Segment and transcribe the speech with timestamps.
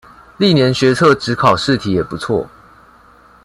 [0.39, 2.47] 歷年學測指考試題也不錯